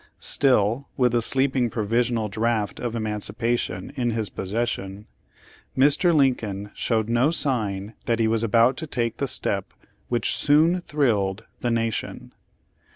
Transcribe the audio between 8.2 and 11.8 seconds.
was about to take the step which soon thrilled the